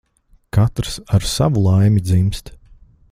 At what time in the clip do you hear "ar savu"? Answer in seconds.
1.13-1.59